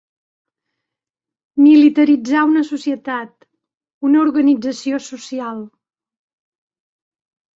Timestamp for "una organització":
4.09-5.01